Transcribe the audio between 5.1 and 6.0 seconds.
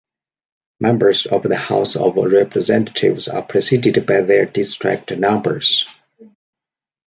numbers.